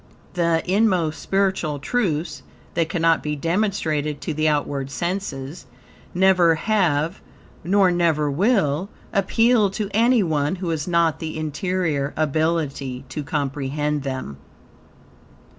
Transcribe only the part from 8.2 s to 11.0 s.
will, appeal to any one who has